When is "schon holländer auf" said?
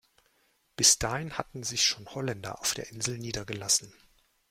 1.85-2.73